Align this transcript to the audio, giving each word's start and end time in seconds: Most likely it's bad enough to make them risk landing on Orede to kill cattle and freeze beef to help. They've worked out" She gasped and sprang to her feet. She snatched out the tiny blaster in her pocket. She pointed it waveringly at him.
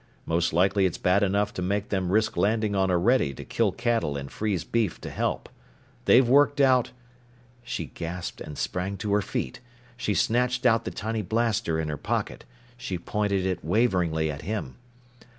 Most 0.25 0.51
likely 0.51 0.87
it's 0.87 0.97
bad 0.97 1.21
enough 1.21 1.53
to 1.53 1.61
make 1.61 1.89
them 1.89 2.11
risk 2.11 2.35
landing 2.35 2.75
on 2.75 2.89
Orede 2.89 3.37
to 3.37 3.45
kill 3.45 3.71
cattle 3.71 4.17
and 4.17 4.31
freeze 4.31 4.63
beef 4.63 4.99
to 5.01 5.11
help. 5.11 5.47
They've 6.05 6.27
worked 6.27 6.59
out" 6.59 6.89
She 7.63 7.85
gasped 7.85 8.41
and 8.41 8.57
sprang 8.57 8.97
to 8.97 9.13
her 9.13 9.21
feet. 9.21 9.59
She 9.97 10.15
snatched 10.15 10.65
out 10.65 10.85
the 10.85 10.89
tiny 10.91 11.21
blaster 11.21 11.79
in 11.79 11.87
her 11.87 11.97
pocket. 11.97 12.45
She 12.77 12.97
pointed 12.97 13.45
it 13.45 13.63
waveringly 13.63 14.31
at 14.31 14.41
him. 14.41 14.73